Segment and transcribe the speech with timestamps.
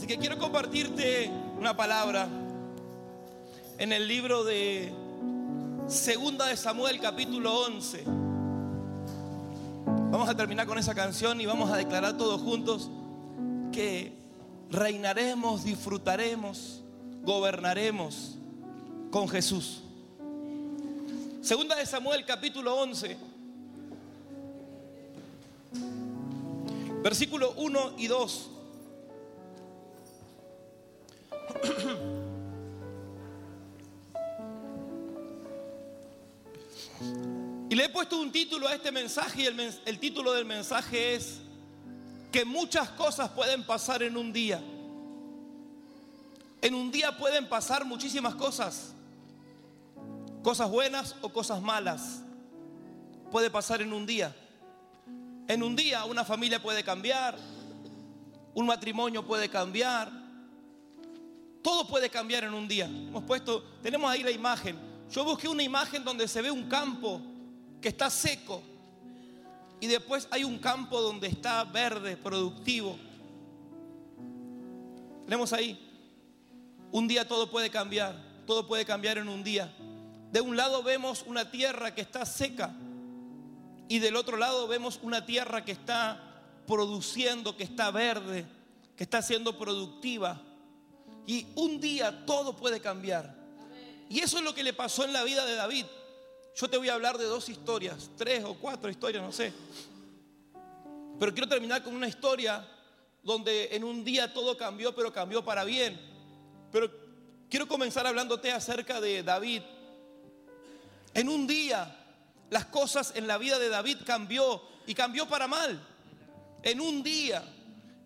[0.00, 2.26] Así que quiero compartirte una palabra
[3.76, 4.90] en el libro de
[5.88, 8.04] Segunda de Samuel, capítulo 11.
[10.10, 12.88] Vamos a terminar con esa canción y vamos a declarar todos juntos
[13.72, 14.14] que
[14.70, 16.80] reinaremos, disfrutaremos,
[17.20, 18.38] gobernaremos
[19.10, 19.82] con Jesús.
[21.42, 23.18] Segunda de Samuel, capítulo 11,
[27.02, 28.50] versículo 1 y 2.
[37.70, 41.14] Y le he puesto un título a este mensaje y el, el, título del mensaje
[41.14, 41.38] es
[42.32, 44.60] que muchas cosas pueden pasar en un día.
[46.62, 48.92] En un día pueden pasar muchísimas cosas.
[50.42, 52.22] Cosas buenas o cosas malas.
[53.30, 54.34] Puede pasar en un día.
[55.46, 57.38] En un día una familia puede cambiar.
[58.52, 60.19] Un matrimonio puede cambiar.
[61.62, 62.86] Todo puede cambiar en un día.
[62.86, 64.78] Hemos puesto, tenemos ahí la imagen.
[65.10, 67.20] Yo busqué una imagen donde se ve un campo
[67.80, 68.62] que está seco
[69.80, 72.98] y después hay un campo donde está verde, productivo.
[75.24, 75.86] Tenemos ahí.
[76.92, 78.14] Un día todo puede cambiar,
[78.46, 79.72] todo puede cambiar en un día.
[80.32, 82.74] De un lado vemos una tierra que está seca
[83.88, 86.20] y del otro lado vemos una tierra que está
[86.66, 88.46] produciendo, que está verde,
[88.96, 90.40] que está siendo productiva.
[91.30, 93.32] Y un día todo puede cambiar.
[94.08, 95.86] Y eso es lo que le pasó en la vida de David.
[96.56, 99.52] Yo te voy a hablar de dos historias, tres o cuatro historias, no sé.
[101.20, 102.68] Pero quiero terminar con una historia
[103.22, 106.00] donde en un día todo cambió, pero cambió para bien.
[106.72, 106.90] Pero
[107.48, 109.62] quiero comenzar hablándote acerca de David.
[111.14, 111.96] En un día
[112.50, 115.80] las cosas en la vida de David cambió y cambió para mal.
[116.64, 117.40] En un día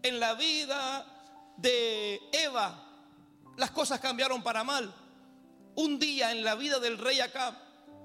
[0.02, 1.06] en la vida
[1.56, 2.84] de Eva
[3.56, 4.92] las cosas cambiaron para mal.
[5.77, 7.55] Un día en la vida del rey Acab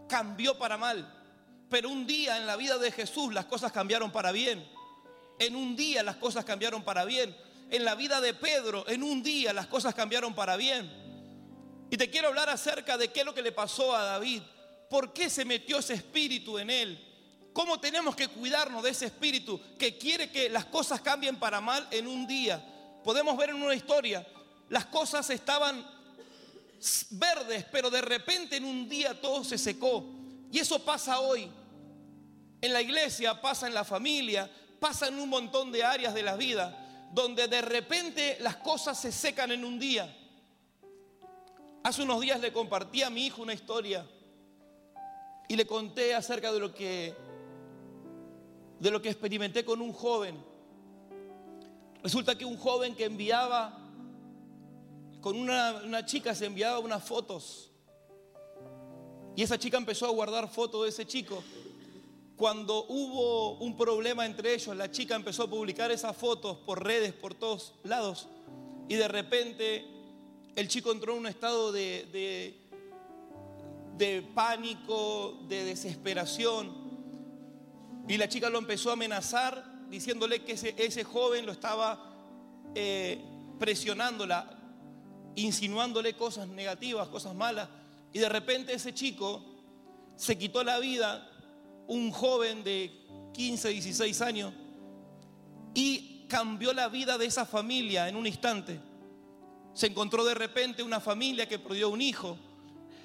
[0.08, 1.16] cambió para mal.
[1.70, 4.68] Pero un día en la vida de Jesús las cosas cambiaron para bien.
[5.38, 7.36] En un día las cosas cambiaron para bien.
[7.70, 10.92] En la vida de Pedro, en un día las cosas cambiaron para bien.
[11.92, 14.42] Y te quiero hablar acerca de qué es lo que le pasó a David.
[14.90, 17.06] ¿Por qué se metió ese espíritu en él?
[17.54, 21.88] ¿Cómo tenemos que cuidarnos de ese espíritu que quiere que las cosas cambien para mal
[21.92, 22.64] en un día?
[23.04, 24.26] Podemos ver en una historia,
[24.70, 25.86] las cosas estaban
[27.12, 30.06] verdes, pero de repente en un día todo se secó.
[30.52, 31.50] Y eso pasa hoy.
[32.62, 34.50] En la iglesia, pasa en la familia,
[34.80, 39.12] pasa en un montón de áreas de la vida, donde de repente las cosas se
[39.12, 40.16] secan en un día.
[41.84, 44.06] Hace unos días le compartí a mi hijo una historia
[45.48, 47.16] y le conté acerca de lo que
[48.80, 50.42] de lo que experimenté con un joven.
[52.02, 53.79] Resulta que un joven que enviaba
[55.22, 57.72] con una, chica se enviaba unas fotos.
[59.36, 61.44] Y esa chica empezó a guardar fotos de ese chico.
[62.36, 67.14] Cuando hubo un problema entre ellos, la chica empezó a publicar esas fotos por redes,
[67.14, 68.28] por todos lados.
[68.88, 69.86] Y de repente
[70.56, 72.58] el chico entró en un estado de, de,
[73.98, 76.90] de pánico, de desesperación.
[78.08, 82.10] Y la chica lo empezó a amenazar diciéndole que ese, ese joven lo estaba
[82.76, 83.20] eh,
[83.60, 84.59] presionándola,
[85.42, 87.70] insinuándole cosas negativas, cosas malas.
[88.14, 89.44] Y de repente ese chico
[90.16, 91.30] se quitó la vida,
[91.88, 92.92] un joven de
[93.34, 94.54] 15, 16 años,
[95.74, 98.80] y cambió la vida de esa familia en un instante.
[99.74, 102.38] Se encontró de repente una familia que perdió un hijo.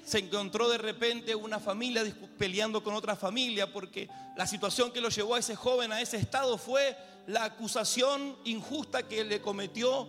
[0.03, 2.03] Se encontró de repente una familia
[2.37, 6.17] peleando con otra familia porque la situación que lo llevó a ese joven a ese
[6.17, 6.95] estado fue
[7.27, 10.07] la acusación injusta que le cometió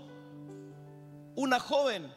[1.37, 2.13] una joven.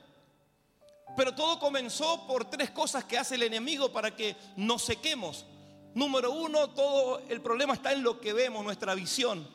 [1.16, 5.46] Pero todo comenzó por tres cosas que hace el enemigo para que nos sequemos.
[5.94, 9.48] Número uno, todo el problema está en lo que vemos, nuestra visión.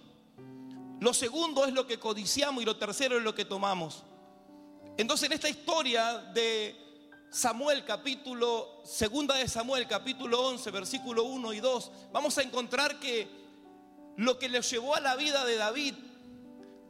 [1.00, 4.04] Lo segundo es lo que codiciamos y lo tercero es lo que tomamos.
[4.96, 6.76] Entonces en esta historia de
[7.30, 13.28] Samuel capítulo, segunda de Samuel capítulo 11, versículo 1 y 2, vamos a encontrar que
[14.16, 15.94] lo que le llevó a la vida de David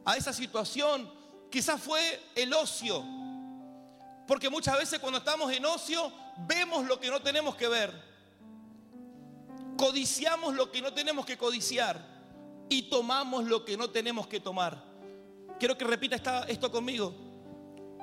[0.05, 1.09] a esa situación
[1.49, 1.99] quizás fue
[2.35, 3.03] el ocio.
[4.27, 6.11] Porque muchas veces cuando estamos en ocio
[6.47, 7.93] vemos lo que no tenemos que ver.
[9.77, 11.99] Codiciamos lo que no tenemos que codiciar
[12.69, 14.81] y tomamos lo que no tenemos que tomar.
[15.59, 17.13] Quiero que repita esto conmigo.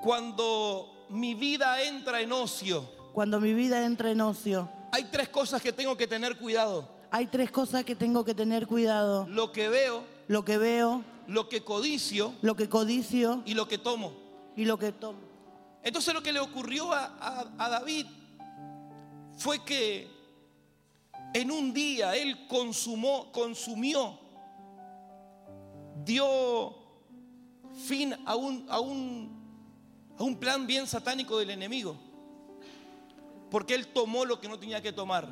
[0.02, 2.88] Cuando mi vida entra en ocio.
[3.12, 4.68] Cuando mi vida entra en ocio.
[4.92, 6.88] Hay tres cosas que tengo que tener cuidado.
[7.10, 9.26] Hay tres cosas que tengo que tener cuidado.
[9.28, 10.04] Lo que veo.
[10.28, 14.12] Lo que veo lo que codicio lo que codicio y lo que tomo.
[14.56, 15.18] y lo que tomo.
[15.82, 18.06] Entonces lo que le ocurrió a, a- a David
[19.36, 20.08] fue que
[21.34, 24.18] en un día él consumó, consumió,
[26.04, 26.74] dio
[27.86, 31.96] fin a un, a un, a un plan bien satánico del enemigo.
[33.50, 35.26] Porque él tomó lo que no tenía que tomar.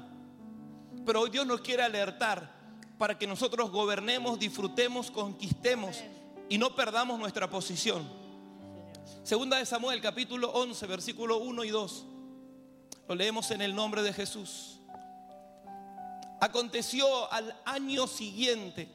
[1.07, 2.60] Pero hoy Dios nos quiere alertar
[3.01, 5.97] para que nosotros gobernemos, disfrutemos, conquistemos
[6.51, 8.07] y no perdamos nuestra posición.
[9.23, 12.05] Segunda de Samuel, capítulo 11, versículo 1 y 2.
[13.09, 14.81] Lo leemos en el nombre de Jesús.
[16.43, 18.87] Aconteció al año siguiente,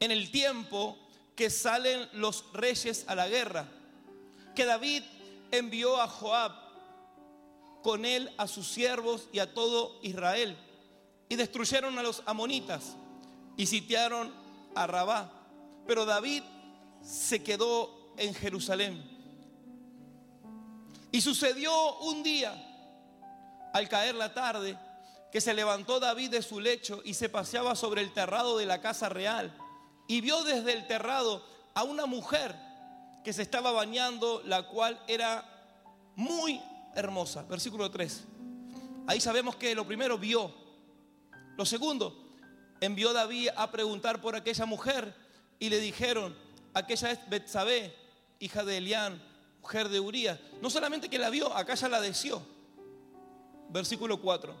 [0.00, 0.98] en el tiempo
[1.36, 3.68] que salen los reyes a la guerra,
[4.56, 5.04] que David
[5.52, 6.54] envió a Joab
[7.84, 10.56] con él a sus siervos y a todo Israel,
[11.28, 12.96] y destruyeron a los amonitas
[13.56, 14.32] y sitiaron
[14.74, 15.30] a Rabá.
[15.86, 16.42] Pero David
[17.02, 19.02] se quedó en Jerusalén.
[21.10, 22.54] Y sucedió un día,
[23.74, 24.78] al caer la tarde,
[25.30, 28.80] que se levantó David de su lecho y se paseaba sobre el terrado de la
[28.80, 29.52] casa real.
[30.08, 31.44] Y vio desde el terrado
[31.74, 32.54] a una mujer
[33.24, 35.44] que se estaba bañando, la cual era
[36.16, 36.60] muy
[36.94, 37.42] hermosa.
[37.42, 38.24] Versículo 3.
[39.06, 40.52] Ahí sabemos que lo primero vio.
[41.56, 42.31] Lo segundo,
[42.82, 45.14] envió David a preguntar por aquella mujer
[45.60, 46.36] y le dijeron,
[46.74, 47.94] aquella es Betsabé,
[48.40, 49.22] hija de Elián,
[49.60, 50.38] mujer de Urías.
[50.60, 52.42] No solamente que la vio, acá ya la deseó.
[53.68, 54.52] Versículo 4.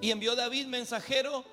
[0.00, 1.44] Y envió David mensajero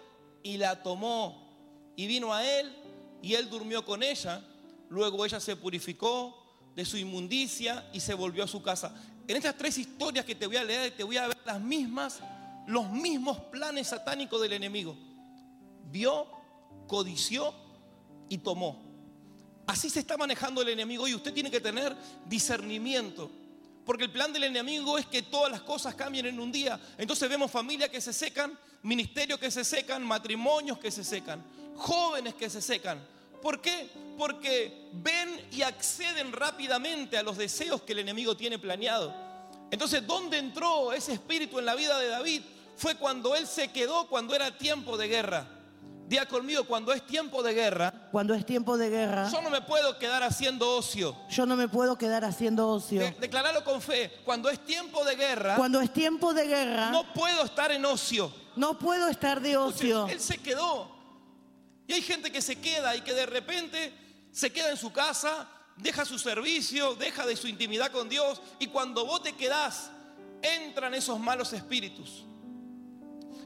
[0.42, 2.74] y la tomó y vino a él
[3.22, 4.42] y él durmió con ella.
[4.90, 8.96] Luego ella se purificó de su inmundicia y se volvió a su casa.
[9.28, 12.22] En estas tres historias que te voy a leer, te voy a ver las mismas,
[12.68, 14.98] los mismos planes satánicos del enemigo.
[15.92, 16.28] Vio,
[16.88, 17.54] codició
[18.30, 18.82] y tomó.
[19.68, 21.96] Así se está manejando el enemigo y usted tiene que tener
[22.26, 23.32] discernimiento.
[23.86, 26.80] Porque el plan del enemigo es que todas las cosas cambien en un día.
[26.98, 31.44] Entonces vemos familias que se secan, ministerios que se secan, matrimonios que se secan,
[31.76, 33.06] jóvenes que se secan.
[33.42, 33.90] ¿Por qué?
[34.18, 39.33] Porque ven y acceden rápidamente a los deseos que el enemigo tiene planeado.
[39.74, 42.44] Entonces, ¿dónde entró ese espíritu en la vida de David?
[42.78, 45.48] Fue cuando él se quedó cuando era tiempo de guerra.
[46.08, 49.62] Día conmigo, cuando es tiempo de guerra, Cuando es tiempo de guerra, yo no me
[49.62, 51.18] puedo quedar haciendo ocio.
[51.28, 53.00] yo no me puedo quedar haciendo ocio.
[53.00, 54.12] De- declararlo con fe.
[54.24, 58.32] Cuando es tiempo de guerra, Cuando es tiempo de guerra, no puedo estar en ocio.
[58.56, 60.08] no puedo estar de ocio.
[60.08, 60.92] Él se quedó.
[61.88, 63.92] Y hay gente que se queda y que de repente
[64.32, 65.48] se queda en su casa,
[65.78, 68.42] deja su servicio, deja de su intimidad con Dios.
[68.60, 69.92] Y cuando vos te quedás,
[70.42, 72.26] entran esos malos espíritus.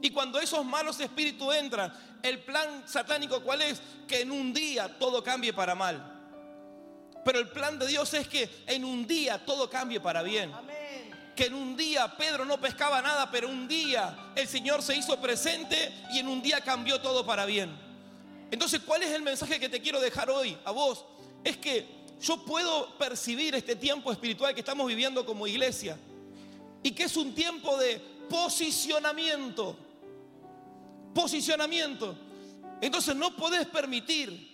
[0.00, 1.92] Y cuando esos malos espíritus entran,
[2.22, 3.80] el plan satánico cuál es?
[4.06, 6.14] Que en un día todo cambie para mal.
[7.24, 10.52] Pero el plan de Dios es que en un día todo cambie para bien
[11.38, 15.20] que en un día Pedro no pescaba nada, pero un día el Señor se hizo
[15.20, 17.70] presente y en un día cambió todo para bien.
[18.50, 21.04] Entonces, ¿cuál es el mensaje que te quiero dejar hoy a vos?
[21.44, 21.86] Es que
[22.20, 25.96] yo puedo percibir este tiempo espiritual que estamos viviendo como iglesia
[26.82, 29.76] y que es un tiempo de posicionamiento.
[31.14, 32.16] Posicionamiento.
[32.80, 34.48] Entonces no podés permitir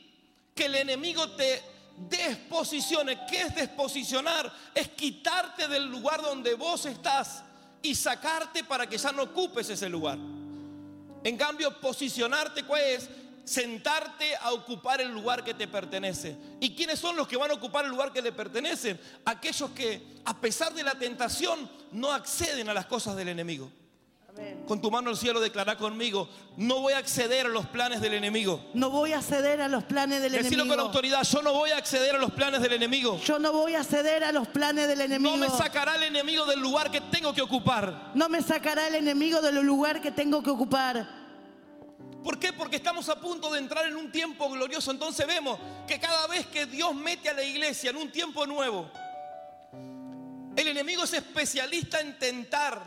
[0.55, 1.63] que el enemigo te
[1.97, 3.27] desposicione.
[3.27, 4.53] ¿Qué es desposicionar?
[4.75, 7.43] Es quitarte del lugar donde vos estás
[7.83, 10.19] y sacarte para que ya no ocupes ese lugar.
[11.25, 13.09] En cambio, posicionarte, ¿cuál es?
[13.45, 16.37] Sentarte a ocupar el lugar que te pertenece.
[16.61, 18.99] ¿Y quiénes son los que van a ocupar el lugar que le pertenecen?
[19.25, 23.71] Aquellos que, a pesar de la tentación, no acceden a las cosas del enemigo.
[24.67, 28.15] Con tu mano al cielo declara conmigo, no voy a acceder a los planes del
[28.15, 28.65] enemigo.
[28.75, 30.87] No voy a ceder a los planes del Decirlo con enemigo.
[30.89, 33.21] autoridad, yo no voy a acceder a los planes del enemigo.
[33.21, 35.37] Yo no voy a ceder a los planes del enemigo.
[35.37, 38.11] No me sacará el enemigo del lugar que tengo que ocupar.
[38.15, 41.24] No me sacará el enemigo del lugar que tengo que ocupar.
[42.25, 42.55] ¿Por qué?
[42.55, 44.91] Porque estamos a punto de entrar en un tiempo glorioso.
[44.91, 48.91] Entonces vemos que cada vez que Dios mete a la iglesia en un tiempo nuevo,
[50.57, 52.83] el enemigo es especialista en tentar.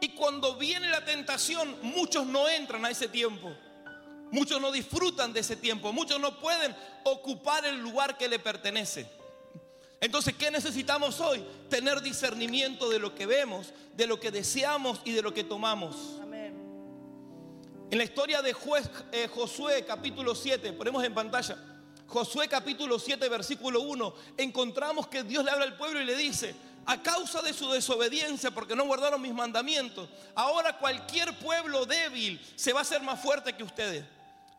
[0.00, 3.48] Y cuando viene la tentación, muchos no entran a ese tiempo.
[4.32, 5.92] Muchos no disfrutan de ese tiempo.
[5.92, 6.74] Muchos no pueden
[7.04, 9.08] ocupar el lugar que le pertenece.
[10.00, 11.44] Entonces, ¿qué necesitamos hoy?
[11.70, 15.94] Tener discernimiento de lo que vemos, de lo que deseamos y de lo que tomamos.
[17.90, 18.54] En la historia de
[19.12, 21.56] eh, Josué capítulo 7, ponemos en pantalla,
[22.06, 26.54] Josué capítulo 7 versículo 1, encontramos que Dios le habla al pueblo y le dice,
[26.84, 32.74] a causa de su desobediencia, porque no guardaron mis mandamientos, ahora cualquier pueblo débil se
[32.74, 34.04] va a hacer más fuerte que ustedes.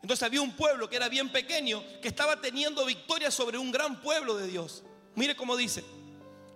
[0.02, 4.00] Entonces había un pueblo que era bien pequeño, que estaba teniendo victoria sobre un gran
[4.00, 4.82] pueblo de Dios.
[5.14, 5.84] Mire cómo dice.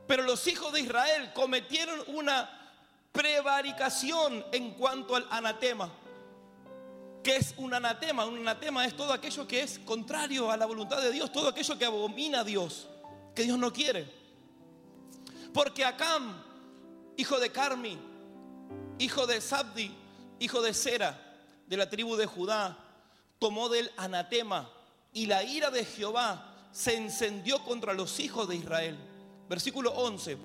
[0.08, 2.50] Pero los hijos de Israel cometieron una
[3.12, 5.92] prevaricación en cuanto al anatema.
[7.24, 8.26] ¿Qué es un anatema?
[8.26, 11.78] Un anatema es todo aquello que es contrario a la voluntad de Dios, todo aquello
[11.78, 12.86] que abomina a Dios,
[13.34, 14.06] que Dios no quiere.
[15.54, 16.44] Porque Acam,
[17.16, 17.98] hijo de Carmi,
[18.98, 19.90] hijo de Sabdi,
[20.38, 21.18] hijo de Sera,
[21.66, 22.76] de la tribu de Judá,
[23.38, 24.70] tomó del anatema
[25.14, 28.98] y la ira de Jehová se encendió contra los hijos de Israel.
[29.48, 30.36] Versículo 11.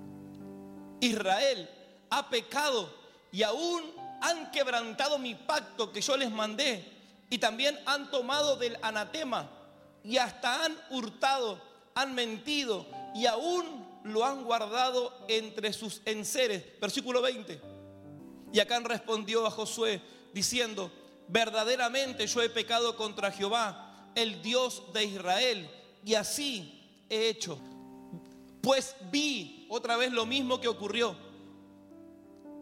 [1.00, 1.68] Israel
[2.08, 2.90] ha pecado
[3.32, 6.84] y aún han quebrantado mi pacto que yo les mandé
[7.30, 9.48] y también han tomado del anatema
[10.02, 11.60] y hasta han hurtado,
[11.94, 16.64] han mentido y aún lo han guardado entre sus enseres.
[16.80, 17.60] Versículo 20.
[18.52, 20.00] Y Acán respondió a Josué
[20.32, 20.90] diciendo,
[21.28, 25.70] verdaderamente yo he pecado contra Jehová, el Dios de Israel,
[26.04, 27.58] y así he hecho.
[28.60, 31.16] Pues vi otra vez lo mismo que ocurrió.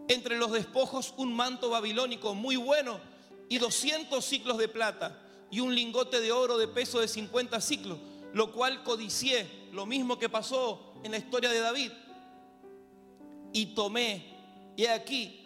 [0.08, 2.98] Entre los despojos un manto babilónico muy bueno
[3.48, 5.18] y 200 ciclos de plata
[5.50, 7.98] y un lingote de oro de peso de 50 ciclos,
[8.32, 11.92] lo cual codicié, lo mismo que pasó en la historia de David.
[13.52, 15.44] Y tomé, y aquí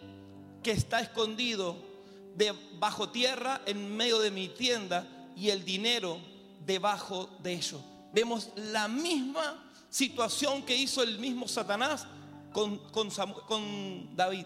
[0.61, 1.77] que está escondido
[2.35, 6.19] de bajo tierra en medio de mi tienda y el dinero
[6.65, 7.79] debajo de ello.
[8.13, 12.07] Vemos la misma situación que hizo el mismo Satanás
[12.53, 14.45] con, con David.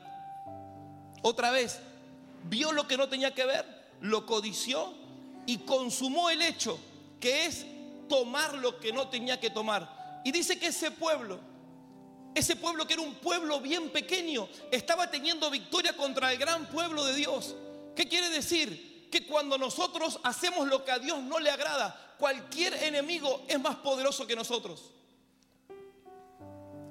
[1.22, 1.80] Otra vez,
[2.44, 3.66] vio lo que no tenía que ver,
[4.02, 4.94] lo codició
[5.46, 6.80] y consumó el hecho,
[7.20, 7.66] que es
[8.08, 10.22] tomar lo que no tenía que tomar.
[10.24, 11.40] Y dice que ese pueblo,
[12.36, 17.04] ese pueblo que era un pueblo bien pequeño, estaba teniendo victoria contra el gran pueblo
[17.06, 17.56] de Dios.
[17.96, 19.08] ¿Qué quiere decir?
[19.12, 23.78] Que cuando nosotros hacemos lo que a Dios no le agrada, cualquier enemigo es más
[23.78, 24.92] poderoso que nosotros.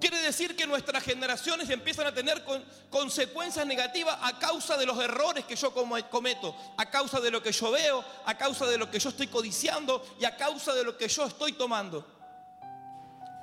[0.00, 2.44] Quiere decir que nuestras generaciones empiezan a tener
[2.90, 5.72] consecuencias negativas a causa de los errores que yo
[6.10, 9.28] cometo, a causa de lo que yo veo, a causa de lo que yo estoy
[9.28, 12.06] codiciando y a causa de lo que yo estoy tomando.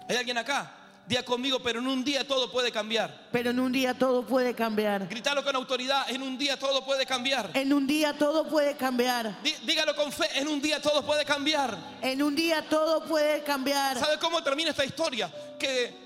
[0.08, 0.72] ¿Hay alguien acá?
[1.06, 3.28] Día conmigo, pero en un día todo puede cambiar.
[3.32, 5.06] Pero en un día todo puede cambiar.
[5.10, 7.50] Grítalo con autoridad, en un día todo puede cambiar.
[7.56, 9.38] En un día todo puede cambiar.
[9.66, 11.78] dígalo con fe, en un día todo puede cambiar.
[12.02, 14.00] En un día todo puede cambiar.
[14.00, 15.30] ¿Sabe cómo termina esta historia?
[15.60, 16.03] Que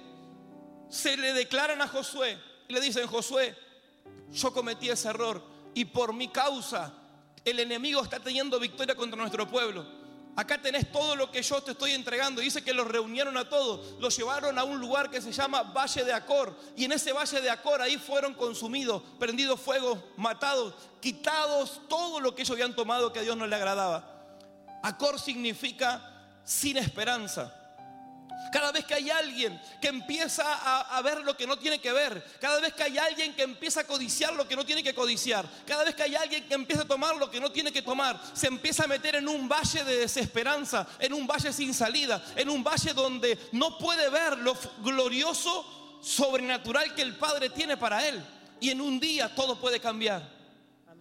[0.90, 3.56] se le declaran a Josué y le dicen, Josué,
[4.32, 5.42] yo cometí ese error
[5.74, 6.94] y por mi causa
[7.46, 9.86] el enemigo está teniendo victoria contra nuestro pueblo.
[10.36, 12.42] Acá tenés todo lo que yo te estoy entregando.
[12.42, 16.04] Dice que los reunieron a todos, los llevaron a un lugar que se llama Valle
[16.04, 16.56] de Acor.
[16.76, 22.36] Y en ese Valle de Acor ahí fueron consumidos, prendidos fuego, matados, quitados todo lo
[22.36, 24.14] que ellos habían tomado que a Dios no le agradaba.
[24.84, 27.67] Acor significa sin esperanza.
[28.52, 30.44] Cada vez que hay alguien que empieza
[30.96, 33.82] a, ver lo que no tiene que ver, cada vez que hay alguien que empieza
[33.82, 36.84] a codiciar lo que no tiene que codiciar, cada vez que hay alguien que empieza
[36.84, 39.84] a tomar lo que no tiene que tomar, se empieza a meter en un valle
[39.84, 44.56] de desesperanza, en un valle sin salida, en un valle donde no puede ver lo
[44.84, 48.24] glorioso, sobrenatural que el Padre tiene para él.
[48.60, 50.38] Y en un día todo puede cambiar.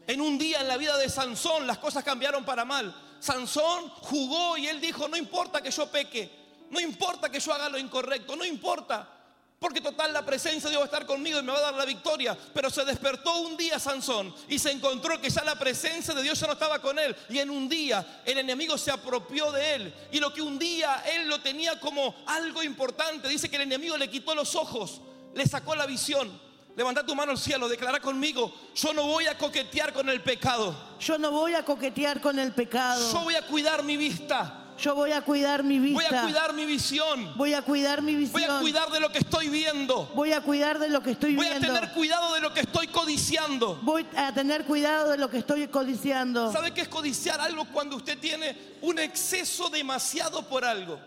[0.06, 2.94] En un día en la vida de Sansón las cosas cambiaron para mal.
[3.18, 7.68] Sansón jugó y él dijo, no importa que yo peque, no importa que yo haga
[7.68, 9.12] lo incorrecto, no importa.
[9.58, 11.74] Porque total la presencia de Dios va a estar conmigo y me va a dar
[11.74, 12.36] la victoria.
[12.52, 16.38] Pero se despertó un día Sansón y se encontró que ya la presencia de Dios
[16.38, 17.16] ya no estaba con él.
[17.30, 19.94] Y en un día el enemigo se apropió de él.
[20.12, 23.96] Y lo que un día él lo tenía como algo importante, dice que el enemigo
[23.96, 25.00] le quitó los ojos,
[25.34, 26.44] le sacó la visión.
[26.76, 30.76] Levanta tu mano al cielo, declara conmigo, yo no voy a coquetear con el pecado.
[31.00, 33.10] Yo no voy a coquetear con el pecado.
[33.10, 34.65] Yo voy a cuidar mi vista.
[34.78, 36.08] Yo voy a cuidar mi vista.
[36.10, 37.32] Voy a cuidar mi visión.
[37.36, 38.32] Voy a cuidar mi visión.
[38.32, 40.06] Voy a cuidar de lo que estoy viendo.
[40.14, 41.48] Voy a cuidar de lo que estoy viendo.
[41.48, 43.78] Voy a tener cuidado de lo que estoy codiciando.
[43.82, 46.52] Voy a tener cuidado de lo que estoy codiciando.
[46.52, 51.00] ¿Sabe qué es codiciar algo cuando usted tiene un exceso demasiado por algo?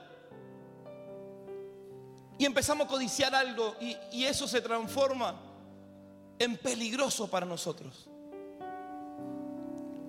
[2.39, 5.35] Y empezamos a codiciar algo y, y eso se transforma
[6.39, 8.09] en peligroso para nosotros.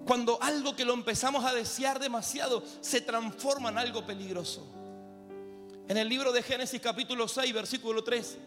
[0.07, 4.67] Cuando algo que lo empezamos a desear demasiado se transforma en algo peligroso.
[5.89, 8.39] En el libro de Génesis capítulo 6, versículo 3,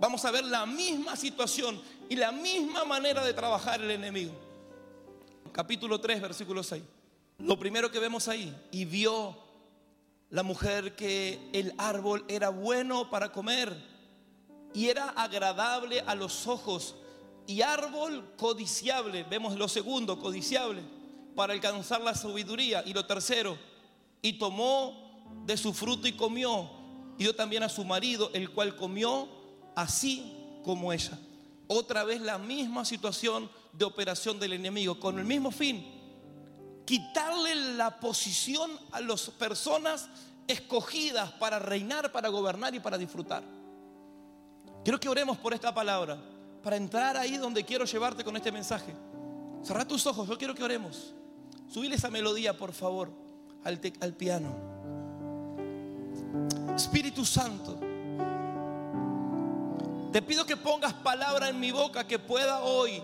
[0.00, 4.32] vamos a ver la misma situación y la misma manera de trabajar el enemigo.
[5.52, 6.82] Capítulo 3, versículo 6.
[7.38, 9.36] Lo primero que vemos ahí, y vio
[10.30, 13.76] la mujer que el árbol era bueno para comer
[14.72, 16.94] y era agradable a los ojos
[17.46, 20.82] y árbol codiciable, vemos lo segundo, codiciable,
[21.34, 22.82] para alcanzar la sabiduría.
[22.86, 23.56] Y lo tercero,
[24.22, 26.70] y tomó de su fruto y comió,
[27.18, 29.28] y dio también a su marido, el cual comió
[29.74, 30.32] así
[30.64, 31.18] como ella.
[31.66, 35.84] Otra vez la misma situación de operación del enemigo, con el mismo fin,
[36.84, 40.08] quitarle la posición a las personas
[40.48, 43.44] escogidas para reinar, para gobernar y para disfrutar.
[44.82, 46.18] Quiero que oremos por esta palabra,
[46.62, 48.94] para entrar ahí donde quiero llevarte con este mensaje.
[49.62, 51.14] Cerra tus ojos, yo quiero que oremos.
[51.68, 53.10] Subile esa melodía, por favor,
[53.64, 54.54] al, al piano.
[56.74, 57.78] Espíritu Santo,
[60.12, 63.02] te pido que pongas palabra en mi boca que pueda hoy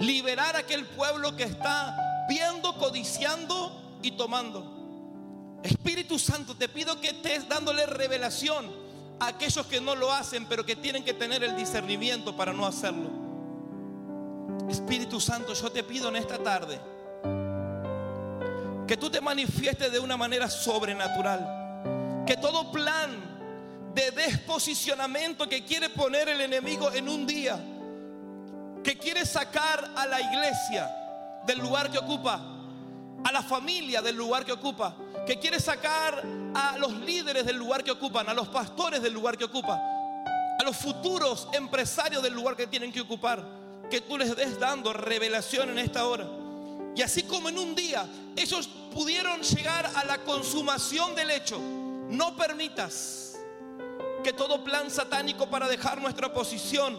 [0.00, 1.96] liberar a aquel pueblo que está
[2.28, 5.60] viendo, codiciando y tomando.
[5.62, 8.85] Espíritu Santo, te pido que estés dándole revelación
[9.20, 13.10] aquellos que no lo hacen, pero que tienen que tener el discernimiento para no hacerlo.
[14.68, 16.80] Espíritu Santo, yo te pido en esta tarde
[18.86, 22.24] que tú te manifiestes de una manera sobrenatural.
[22.26, 23.36] Que todo plan
[23.94, 27.58] de desposicionamiento que quiere poner el enemigo en un día,
[28.84, 30.94] que quiere sacar a la iglesia
[31.46, 32.55] del lugar que ocupa,
[33.26, 34.94] a la familia del lugar que ocupa,
[35.26, 36.22] que quiere sacar
[36.54, 40.62] a los líderes del lugar que ocupan, a los pastores del lugar que ocupan, a
[40.64, 43.44] los futuros empresarios del lugar que tienen que ocupar,
[43.90, 46.24] que tú les des dando revelación en esta hora.
[46.94, 48.06] Y así como en un día
[48.36, 53.40] ellos pudieron llegar a la consumación del hecho, no permitas
[54.22, 56.96] que todo plan satánico para dejar nuestra posición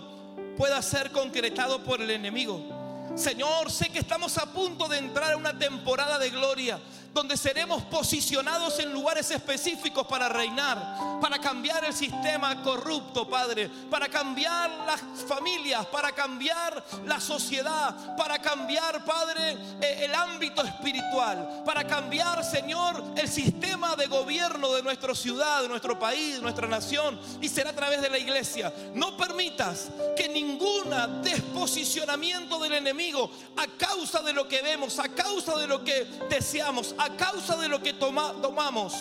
[0.57, 2.76] pueda ser concretado por el enemigo.
[3.17, 6.79] Señor, sé que estamos a punto de entrar a una temporada de gloria
[7.13, 14.07] donde seremos posicionados en lugares específicos para reinar, para cambiar el sistema corrupto, Padre, para
[14.07, 21.85] cambiar las familias, para cambiar la sociedad, para cambiar, Padre, eh, el ámbito espiritual, para
[21.85, 27.19] cambiar, Señor, el sistema de gobierno de nuestra ciudad, de nuestro país, de nuestra nación,
[27.41, 28.73] y será a través de la iglesia.
[28.93, 35.57] No permitas que ninguna desposicionamiento del enemigo a causa de lo que vemos, a causa
[35.57, 38.93] de lo que deseamos, a causa de lo que tomamos,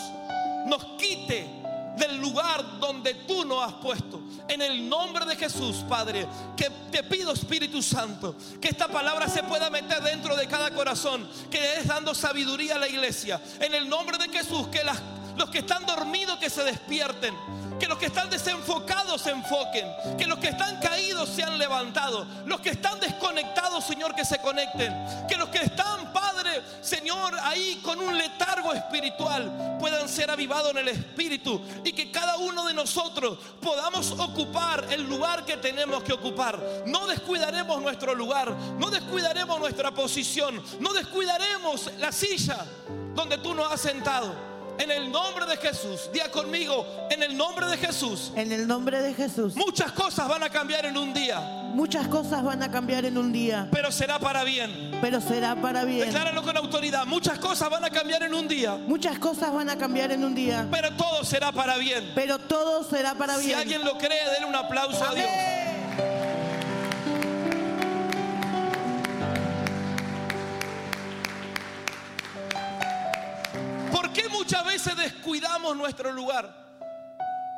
[0.67, 1.57] nos quite
[1.97, 4.21] del lugar donde tú nos has puesto.
[4.49, 9.43] En el nombre de Jesús, Padre, que te pido, Espíritu Santo, que esta palabra se
[9.43, 13.41] pueda meter dentro de cada corazón, que es dando sabiduría a la iglesia.
[13.61, 14.83] En el nombre de Jesús, que
[15.37, 17.35] los que están dormidos, que se despierten.
[17.79, 19.87] Que los que están desenfocados se enfoquen.
[20.17, 22.27] Que los que están caídos sean levantados.
[22.47, 24.95] Los que están desconectados, Señor, que se conecten.
[25.29, 26.26] Que los que están, Padre,
[27.27, 31.61] Señor, ahí con un letargo espiritual puedan ser avivados en el espíritu.
[31.85, 36.61] Y que cada uno de nosotros podamos ocupar el lugar que tenemos que ocupar.
[36.87, 38.55] No descuidaremos nuestro lugar.
[38.79, 40.63] No descuidaremos nuestra posición.
[40.81, 42.65] No descuidaremos la silla
[43.15, 44.35] donde tú nos has sentado.
[44.79, 48.31] En el nombre de Jesús, día conmigo, en el nombre de Jesús.
[48.37, 49.57] En el nombre de Jesús.
[49.57, 51.66] Muchas cosas van a cambiar en un día.
[51.77, 53.69] Muchas cosas van a cambiar en un día.
[53.71, 54.93] Pero será para bien.
[55.03, 56.07] Pero será para bien.
[56.07, 57.05] Decláralo con autoridad.
[57.05, 58.79] Muchas cosas van a cambiar en un día.
[58.87, 60.67] Muchas cosas van a cambiar en un día.
[60.71, 62.13] Pero todo será para bien.
[62.15, 63.51] Pero todo será para bien.
[63.51, 65.29] Si alguien lo cree, denle un aplauso a Dios.
[74.47, 76.49] muchas veces descuidamos nuestro lugar?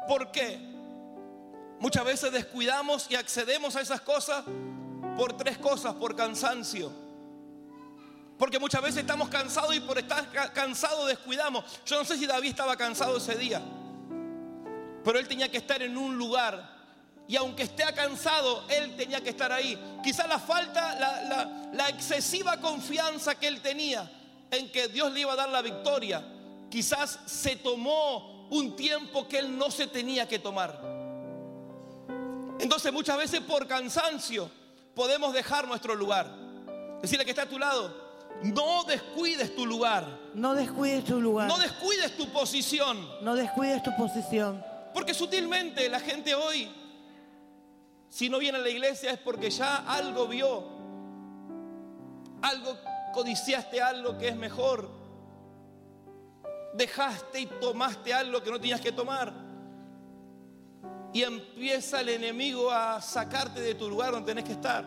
[0.08, 0.67] ¿Por qué?
[1.80, 4.44] Muchas veces descuidamos y accedemos a esas cosas
[5.16, 6.92] por tres cosas, por cansancio.
[8.38, 11.64] Porque muchas veces estamos cansados y por estar cansados descuidamos.
[11.84, 13.60] Yo no sé si David estaba cansado ese día,
[15.04, 16.76] pero él tenía que estar en un lugar.
[17.26, 19.78] Y aunque esté cansado, él tenía que estar ahí.
[20.02, 20.94] Quizá la falta,
[21.72, 24.10] la excesiva confianza que él tenía
[24.50, 26.24] en que Dios le iba a dar la victoria
[26.70, 30.97] Quizás se tomó un tiempo que él no se tenía que tomar.
[32.58, 34.50] Entonces muchas veces por cansancio
[34.94, 36.28] podemos dejar nuestro lugar.
[37.00, 37.94] Decirle que está a tu lado,
[38.42, 40.06] no descuides tu lugar.
[40.34, 41.48] No descuides tu lugar.
[41.48, 43.08] No descuides tu posición.
[43.22, 44.64] No descuides tu posición.
[44.92, 46.70] Porque sutilmente la gente hoy,
[48.08, 50.64] si no viene a la iglesia es porque ya algo vio,
[52.42, 52.78] algo
[53.12, 54.98] codiciaste, algo que es mejor
[56.78, 59.32] dejaste y tomaste algo que no tenías que tomar.
[61.12, 64.84] Y empieza el enemigo a sacarte de tu lugar donde tenés que estar.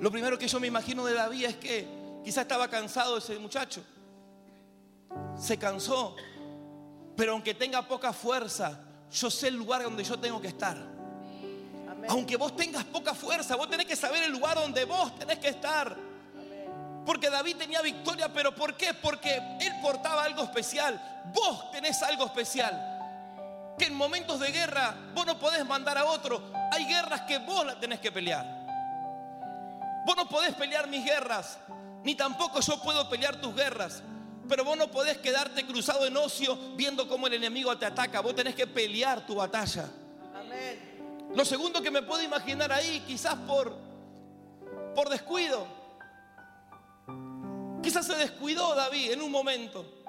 [0.00, 1.88] Lo primero que yo me imagino de David es que
[2.24, 3.82] quizás estaba cansado ese muchacho.
[5.38, 6.16] Se cansó.
[7.16, 8.80] Pero aunque tenga poca fuerza,
[9.12, 10.76] yo sé el lugar donde yo tengo que estar.
[12.08, 15.48] Aunque vos tengas poca fuerza, vos tenés que saber el lugar donde vos tenés que
[15.48, 15.96] estar.
[17.06, 18.94] Porque David tenía victoria, pero ¿por qué?
[18.94, 21.22] Porque él portaba algo especial.
[21.32, 22.93] Vos tenés algo especial.
[23.78, 26.52] Que en momentos de guerra vos no podés mandar a otro.
[26.72, 28.64] Hay guerras que vos las tenés que pelear.
[30.06, 31.58] Vos no podés pelear mis guerras,
[32.02, 34.02] ni tampoco yo puedo pelear tus guerras.
[34.48, 38.20] Pero vos no podés quedarte cruzado en ocio viendo cómo el enemigo te ataca.
[38.20, 39.88] Vos tenés que pelear tu batalla.
[41.34, 43.76] Lo segundo que me puedo imaginar ahí, quizás por,
[44.94, 45.66] por descuido.
[47.82, 50.03] Quizás se descuidó David en un momento.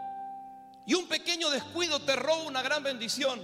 [0.86, 3.42] Y un pequeño descuido te roba una gran bendición.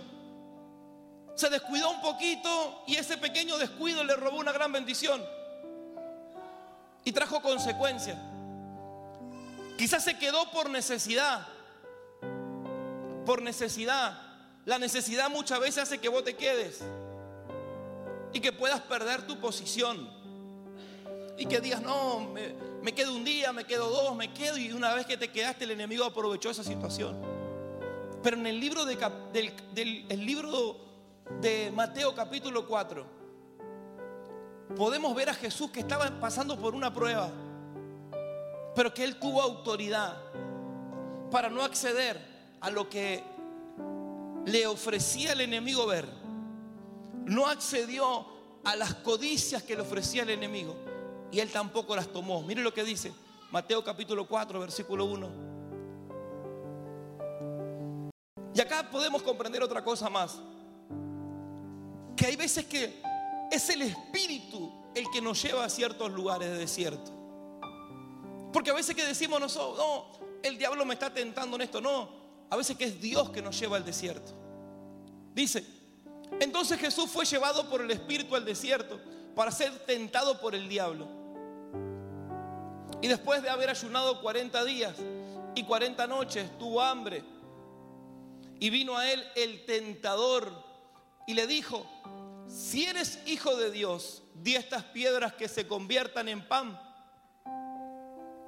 [1.36, 5.24] Se descuidó un poquito y ese pequeño descuido le robó una gran bendición.
[7.04, 8.18] Y trajo consecuencias.
[9.78, 11.48] Quizás se quedó por necesidad.
[13.26, 14.20] Por necesidad.
[14.66, 16.82] La necesidad muchas veces hace que vos te quedes.
[18.34, 20.21] Y que puedas perder tu posición.
[21.42, 22.30] Y que digas, no,
[22.84, 24.58] me, quedo un día, me quedo dos, me quedo.
[24.58, 27.20] Y una vez que te quedaste, el enemigo aprovechó esa situación.
[28.22, 28.96] Pero en el libro de,
[29.34, 30.78] del, el libro
[31.42, 33.06] de Mateo capítulo 4,
[34.76, 37.32] podemos ver a Jesús que estaba pasando por una prueba
[38.76, 40.16] pero que él tuvo autoridad
[41.30, 42.22] para no acceder
[42.62, 43.24] a lo que
[44.46, 46.08] le ofrecía el enemigo ver.
[47.26, 48.28] No accedió
[48.64, 50.91] a las codicias que le ofrecía el enemigo
[51.32, 52.42] y él tampoco las tomó.
[52.42, 53.14] Mire lo que dice
[53.52, 55.52] Mateo capítulo 4, versículo 1.
[58.54, 60.38] Y acá podemos comprender otra cosa más.
[62.16, 63.02] Que hay veces que
[63.52, 67.12] es el espíritu el que nos lleva a ciertos lugares de desierto.
[68.52, 70.06] Porque a veces que decimos nosotros, no,
[70.44, 71.80] el diablo me está tentando en esto.
[71.80, 72.10] No,
[72.50, 74.34] a veces que es Dios que nos lleva al desierto.
[75.34, 75.66] Dice,
[76.40, 79.00] entonces Jesús fue llevado por el Espíritu al desierto
[79.36, 81.21] para ser tentado por el diablo.
[83.02, 84.96] Y después de haber ayunado 40 días
[85.56, 87.24] y 40 noches, tuvo hambre.
[88.60, 90.52] Y vino a él el tentador
[91.26, 91.86] y le dijo,
[92.48, 96.80] si eres hijo de Dios, di estas piedras que se conviertan en pan.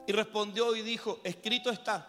[0.06, 2.08] Y respondió y dijo, escrito está,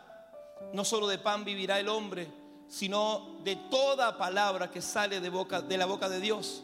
[0.72, 2.28] no solo de pan vivirá el hombre,
[2.68, 6.62] sino de toda palabra que sale de, boca, de la boca de Dios.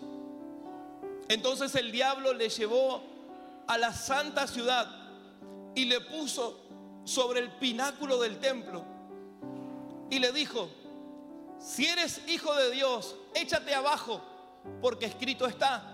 [1.29, 3.03] Entonces el diablo le llevó
[3.69, 5.00] a la santa ciudad
[5.75, 6.61] y le puso
[7.05, 8.85] sobre el pináculo del templo
[10.11, 10.69] y le dijo,
[11.59, 14.21] si eres hijo de Dios, échate abajo,
[14.81, 15.85] porque escrito está,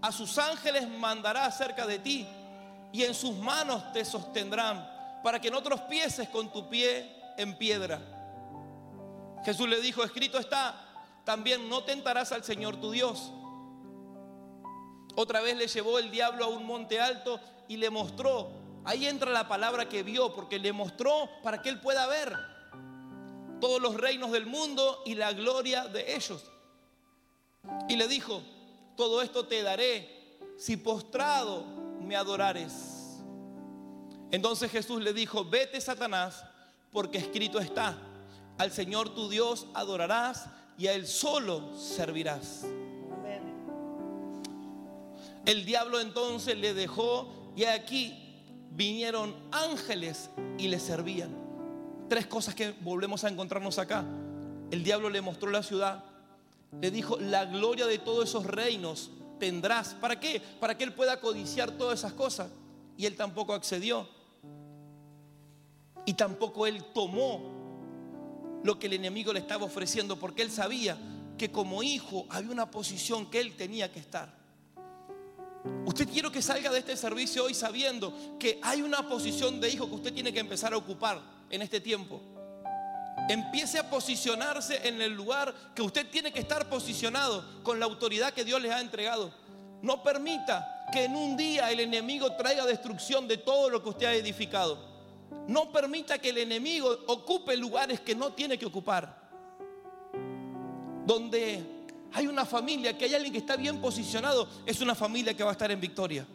[0.00, 2.26] a sus ángeles mandará acerca de ti
[2.92, 4.88] y en sus manos te sostendrán
[5.22, 8.00] para que no tropieces con tu pie en piedra.
[9.44, 10.74] Jesús le dijo, escrito está,
[11.24, 13.32] también no tentarás al Señor tu Dios.
[15.16, 18.50] Otra vez le llevó el diablo a un monte alto y le mostró,
[18.88, 22.34] ahí entra la palabra que vio, porque le mostró para que él pueda ver
[23.60, 26.42] todos los reinos del mundo y la gloria de ellos.
[27.86, 28.42] Y le dijo,
[28.96, 31.64] todo esto te daré si postrado
[32.00, 33.18] me adorares.
[34.30, 36.42] Entonces Jesús le dijo, vete Satanás,
[36.90, 37.94] porque escrito está,
[38.56, 40.46] al Señor tu Dios adorarás
[40.78, 42.64] y a Él solo servirás.
[45.44, 48.27] El diablo entonces le dejó y aquí
[48.70, 51.30] vinieron ángeles y le servían.
[52.08, 54.04] Tres cosas que volvemos a encontrarnos acá.
[54.70, 56.04] El diablo le mostró la ciudad,
[56.80, 59.94] le dijo, la gloria de todos esos reinos tendrás.
[59.94, 60.40] ¿Para qué?
[60.60, 62.50] Para que él pueda codiciar todas esas cosas.
[62.96, 64.08] Y él tampoco accedió.
[66.04, 70.98] Y tampoco él tomó lo que el enemigo le estaba ofreciendo, porque él sabía
[71.36, 74.37] que como hijo había una posición que él tenía que estar.
[75.84, 79.88] Usted quiero que salga de este servicio hoy sabiendo que hay una posición de hijo
[79.88, 82.20] que usted tiene que empezar a ocupar en este tiempo.
[83.28, 88.32] Empiece a posicionarse en el lugar que usted tiene que estar posicionado con la autoridad
[88.32, 89.32] que Dios les ha entregado.
[89.82, 94.06] No permita que en un día el enemigo traiga destrucción de todo lo que usted
[94.06, 94.78] ha edificado.
[95.46, 99.28] No permita que el enemigo ocupe lugares que no tiene que ocupar.
[101.06, 101.77] Donde
[102.12, 105.50] hay una familia, que hay alguien que está bien posicionado, es una familia que va
[105.50, 106.26] a estar en victoria.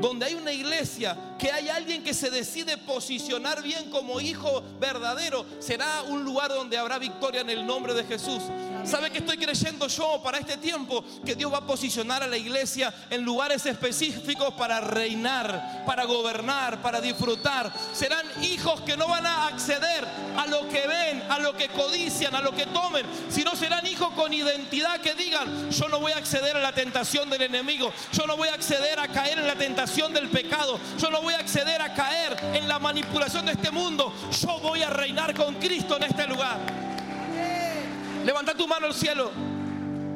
[0.00, 5.44] Donde hay una iglesia que hay alguien que se decide posicionar bien como hijo verdadero,
[5.58, 8.42] será un lugar donde habrá victoria en el nombre de Jesús.
[8.84, 11.04] ¿Sabe que estoy creyendo yo para este tiempo?
[11.24, 16.80] Que Dios va a posicionar a la iglesia en lugares específicos para reinar, para gobernar,
[16.80, 17.72] para disfrutar.
[17.92, 22.34] Serán hijos que no van a acceder a lo que ven, a lo que codician,
[22.34, 26.18] a lo que tomen, sino serán hijos con identidad que digan, yo no voy a
[26.18, 29.56] acceder a la tentación del enemigo, yo no voy a acceder a caer en la
[29.56, 33.70] tentación del pecado, yo no voy a acceder a caer en la manipulación de este
[33.70, 36.58] mundo, yo voy a reinar con Cristo en este lugar.
[38.24, 39.30] Levanta tu mano al cielo.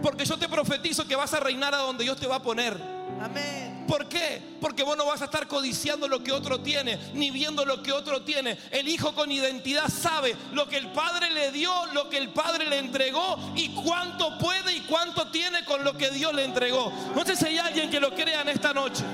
[0.03, 2.77] Porque yo te profetizo que vas a reinar a donde Dios te va a poner.
[3.23, 3.85] Amén.
[3.87, 4.41] ¿Por qué?
[4.61, 7.93] Porque vos no vas a estar codiciando lo que otro tiene, ni viendo lo que
[7.93, 8.57] otro tiene.
[8.71, 12.67] El hijo con identidad sabe lo que el padre le dio, lo que el padre
[12.67, 16.93] le entregó y cuánto puede y cuánto tiene con lo que Dios le entregó.
[17.15, 19.05] No sé si hay alguien que lo crea en esta noche.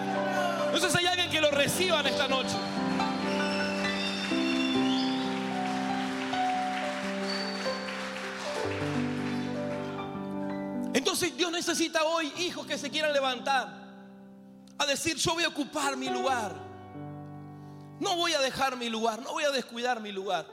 [0.77, 2.55] No sé si hay alguien que lo reciba en esta noche.
[10.93, 13.69] Entonces Dios necesita hoy hijos que se quieran levantar
[14.77, 16.55] a decir, yo voy a ocupar mi lugar.
[17.99, 20.45] No voy a dejar mi lugar, no voy a descuidar mi lugar.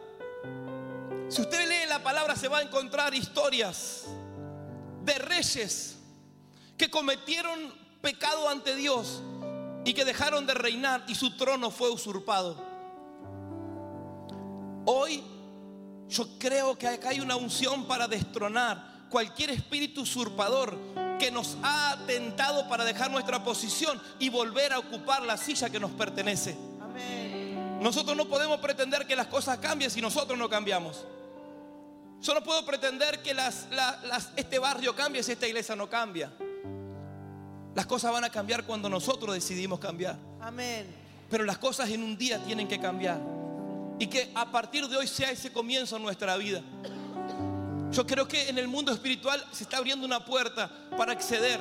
[1.27, 4.05] Si usted lee la palabra se va a encontrar historias
[5.03, 5.97] de reyes
[6.77, 9.21] que cometieron pecado ante Dios
[9.85, 12.55] y que dejaron de reinar y su trono fue usurpado.
[14.85, 15.23] Hoy
[16.09, 20.77] yo creo que acá hay una unción para destronar cualquier espíritu usurpador
[21.19, 25.79] que nos ha tentado para dejar nuestra posición y volver a ocupar la silla que
[25.79, 26.57] nos pertenece.
[27.79, 31.05] Nosotros no podemos pretender que las cosas cambien si nosotros no cambiamos.
[32.21, 33.35] Yo no puedo pretender que
[34.37, 36.31] este barrio cambie si esta iglesia no cambia.
[37.75, 40.17] Las cosas van a cambiar cuando nosotros decidimos cambiar.
[40.39, 40.85] Amén.
[41.29, 43.19] Pero las cosas en un día tienen que cambiar.
[43.97, 46.61] Y que a partir de hoy sea ese comienzo en nuestra vida.
[47.91, 51.59] Yo creo que en el mundo espiritual se está abriendo una puerta para acceder.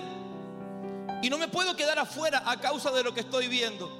[1.23, 3.91] Y no me puedo quedar afuera a causa de lo que estoy viendo.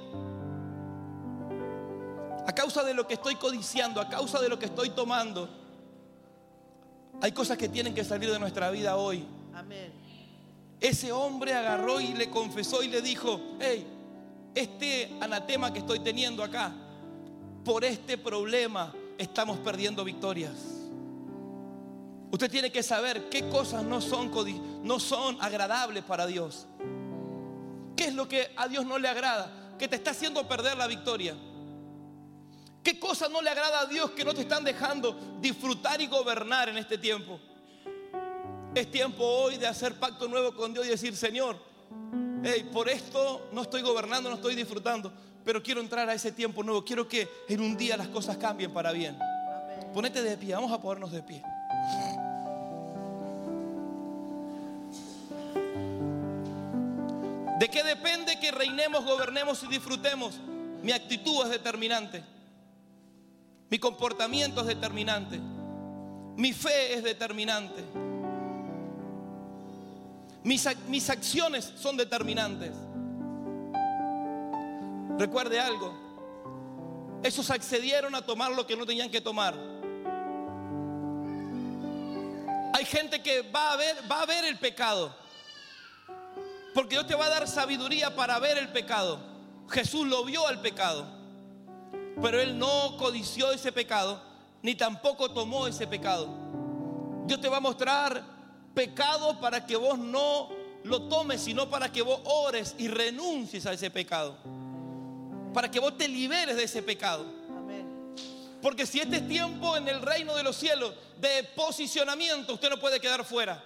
[2.45, 5.49] A causa de lo que estoy codiciando, a causa de lo que estoy tomando.
[7.21, 9.25] Hay cosas que tienen que salir de nuestra vida hoy.
[9.53, 10.02] Amén.
[10.83, 13.87] Ese hombre agarró y le confesó y le dijo, hey,
[14.53, 16.73] este anatema que estoy teniendo acá,
[17.63, 20.51] por este problema estamos perdiendo victorias.
[22.31, 24.29] Usted tiene que saber qué cosas no son,
[24.83, 26.67] no son agradables para Dios.
[27.95, 29.75] ¿Qué es lo que a Dios no le agrada?
[29.79, 31.33] Que te está haciendo perder la victoria.
[32.83, 36.67] ¿Qué cosas no le agrada a Dios que no te están dejando disfrutar y gobernar
[36.67, 37.39] en este tiempo?
[38.75, 41.57] Es tiempo hoy de hacer pacto nuevo con Dios y decir, Señor,
[42.71, 45.13] por esto no estoy gobernando, no estoy disfrutando,
[45.45, 46.83] pero quiero entrar a ese tiempo nuevo.
[46.83, 49.17] Quiero que en un día las cosas cambien para bien.
[49.93, 51.43] Ponete de pie, vamos a ponernos de pie.
[57.59, 60.39] ¿De qué depende que reinemos, gobernemos y disfrutemos?
[60.81, 62.23] Mi actitud es determinante.
[63.69, 65.39] Mi comportamiento es determinante.
[66.35, 67.83] Mi fe es determinante.
[70.43, 72.71] Mis, mis acciones son determinantes.
[75.17, 75.93] Recuerde algo.
[77.23, 79.55] Esos accedieron a tomar lo que no tenían que tomar.
[82.73, 85.23] Hay gente que va a ver, va a ver el pecado
[86.73, 89.19] porque Dios te va a dar sabiduría para ver el pecado.
[89.69, 91.05] Jesús lo vio al pecado.
[92.21, 94.21] Pero Él no codició ese pecado,
[94.61, 96.27] ni tampoco tomó ese pecado.
[97.25, 98.23] Dios te va a mostrar
[98.73, 100.49] pecado para que vos no
[100.83, 104.37] lo tomes, sino para que vos ores y renuncies a ese pecado.
[105.53, 107.25] Para que vos te liberes de ese pecado.
[108.61, 112.79] Porque si este es tiempo en el reino de los cielos de posicionamiento, usted no
[112.79, 113.61] puede quedar fuera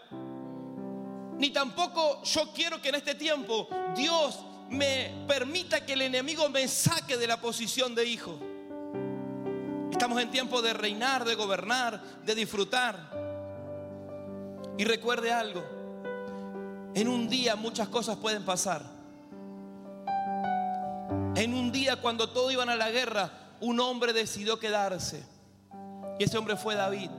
[1.37, 4.39] ni tampoco yo quiero que en este tiempo Dios
[4.69, 8.37] me permita que el enemigo me saque de la posición de hijo.
[9.91, 13.26] Estamos en tiempo de reinar, de gobernar, de disfrutar.
[14.77, 15.63] Y recuerde algo,
[16.93, 18.83] en un día muchas cosas pueden pasar.
[21.35, 25.23] En un día cuando todos iban a la guerra, un hombre decidió quedarse.
[26.19, 27.09] Y ese hombre fue David.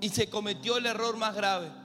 [0.00, 1.84] Y se cometió el error más grave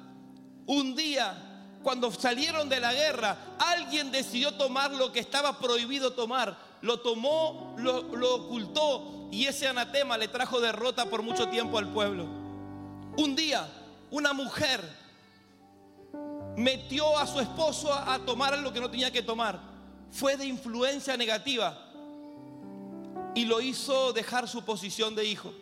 [0.70, 1.34] un día,
[1.82, 6.56] cuando salieron de la guerra, alguien decidió tomar lo que estaba prohibido tomar.
[6.84, 12.26] Lo tomó, lo, ocultó y ese anatema le trajo derrota por mucho tiempo al pueblo.
[13.18, 13.68] Un día,
[14.12, 14.82] una mujer
[16.56, 19.60] metió a su esposo a, tomar lo que no tenía que tomar.
[20.12, 21.86] Fue de influencia negativa.
[23.36, 25.54] y lo hizo dejar su posición de hijo.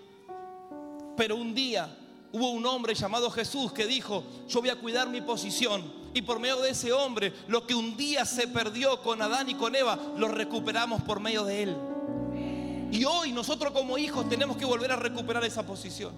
[1.17, 1.95] Pero un día
[2.31, 5.83] hubo un hombre llamado Jesús que dijo, yo voy a cuidar mi posición.
[6.13, 9.55] Y por medio de ese hombre, lo que un día se perdió con Adán y
[9.55, 11.77] con Eva, lo recuperamos por medio de él.
[12.91, 16.13] Y hoy nosotros como hijos tenemos que volver a recuperar esa posición.